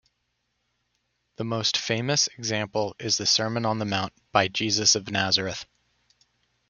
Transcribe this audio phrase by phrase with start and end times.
[1.35, 5.67] The most famous example is the Sermon on the Mount by Jesus of Nazareth.